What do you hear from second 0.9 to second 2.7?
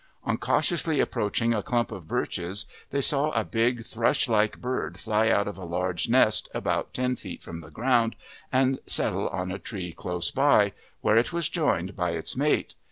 approaching a clump of birches